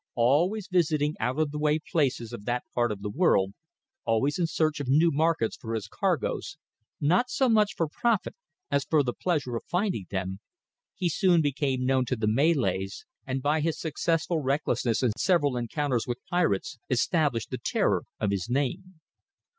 Always 0.15 0.67
visiting 0.67 1.13
out 1.19 1.37
of 1.37 1.51
the 1.51 1.59
way 1.59 1.77
places 1.77 2.33
of 2.33 2.45
that 2.45 2.63
part 2.73 2.91
of 2.91 3.03
the 3.03 3.09
world, 3.11 3.53
always 4.03 4.39
in 4.39 4.47
search 4.47 4.79
of 4.79 4.87
new 4.87 5.11
markets 5.11 5.55
for 5.57 5.75
his 5.75 5.87
cargoes 5.87 6.57
not 6.99 7.29
so 7.29 7.47
much 7.47 7.75
for 7.77 7.87
profit 7.87 8.33
as 8.71 8.83
for 8.83 9.03
the 9.03 9.13
pleasure 9.13 9.55
of 9.55 9.63
finding 9.65 10.07
them 10.09 10.39
he 10.95 11.07
soon 11.07 11.39
became 11.43 11.85
known 11.85 12.05
to 12.05 12.15
the 12.15 12.25
Malays, 12.27 13.05
and 13.27 13.43
by 13.43 13.61
his 13.61 13.79
successful 13.79 14.39
recklessness 14.41 15.03
in 15.03 15.11
several 15.19 15.55
encounters 15.55 16.07
with 16.07 16.17
pirates, 16.31 16.79
established 16.89 17.51
the 17.51 17.59
terror 17.63 18.05
of 18.19 18.31
his 18.31 18.49
name. 18.49 18.99